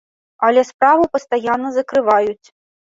[0.47, 2.47] Але справу пастаянна закрываюць.